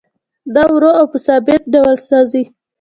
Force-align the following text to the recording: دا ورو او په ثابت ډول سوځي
دا 0.55 0.63
ورو 0.73 0.91
او 0.99 1.05
په 1.11 1.17
ثابت 1.25 1.61
ډول 1.73 1.95
سوځي 2.07 2.43